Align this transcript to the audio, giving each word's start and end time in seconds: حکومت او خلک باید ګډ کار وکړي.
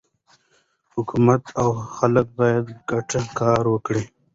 حکومت 0.95 1.41
او 1.61 1.69
خلک 1.95 2.27
باید 2.39 2.65
ګډ 2.89 3.09
کار 3.39 3.63
وکړي. 3.69 4.03